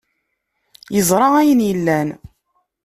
Yeẓra 0.95 1.27
ayen 1.39 1.61
yellan. 1.67 2.09